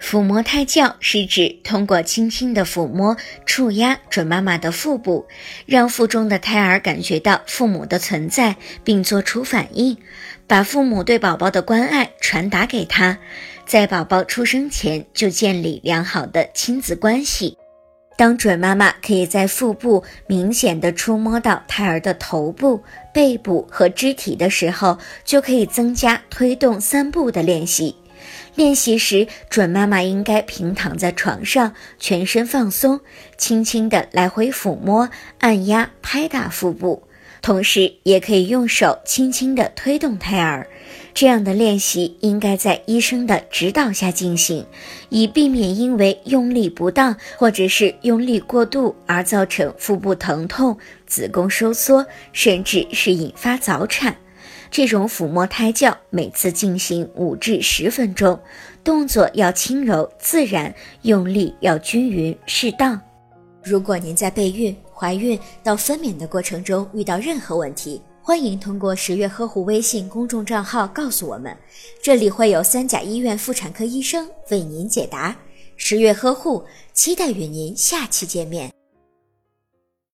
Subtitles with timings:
[0.00, 5.26] 抚摸胎教是指通过轻轻的抚摸、触压准妈妈的腹部，
[5.66, 9.96] 让腹中的胎儿感觉到父母的存在，并做出反应，
[10.46, 13.18] 把父母对宝宝的关爱传达给他，
[13.66, 17.58] 在宝宝出生前就建立良好的亲子关系。
[18.16, 27.94] 当准妈妈可以在腹部明显的触摸到胎儿的头部、背部和肢体的时候，就可以增加推动三步的练习。
[28.54, 33.00] 练习时，准妈妈应该平躺在床上，全身放松，
[33.36, 37.02] 轻轻地来回抚摸、按压、拍打腹部，
[37.40, 40.66] 同时也可以用手轻轻地推动胎儿。
[41.14, 44.64] 这样的练习应该在医生的指导下进行，
[45.08, 54.16] 以避免因为用力不当或者是用力过度而造成腹部疼痛、子宫收缩，甚至是引发早产。
[54.70, 58.38] 这种抚摸胎教每次进行五至十分钟，
[58.84, 63.00] 动作要轻柔自然，用力要均匀适当。
[63.64, 71.56] 如果您在备孕、怀孕到分娩的过程中遇到任何问题，欢迎通过十月呵护微信公众账号告诉我们，
[72.02, 75.36] 这里会有三甲医院妇产科医生为您解答。
[75.76, 78.77] 十月呵护，期待与您下期见面。